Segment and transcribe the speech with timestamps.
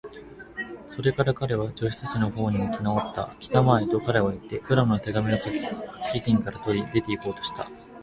[0.87, 3.35] それから彼は、助手たちのほうに向きなおった。
[3.39, 5.43] 「きたまえ！」と、彼はいって、クラムの手紙をか
[6.11, 7.67] け金から取り、出ていこうとした。